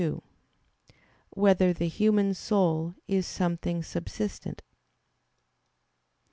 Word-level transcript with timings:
2] 0.01 0.23
Whether 1.29 1.73
the 1.73 1.87
Human 1.87 2.33
Soul 2.33 2.95
Is 3.07 3.27
Something 3.27 3.83
Subsistent? 3.83 4.63